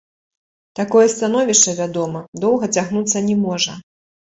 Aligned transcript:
Такое 0.79 1.05
становішча, 1.15 1.77
вядома, 1.83 2.25
доўга 2.47 2.75
цягнуцца 2.75 3.27
не 3.33 3.41
можа. 3.49 3.83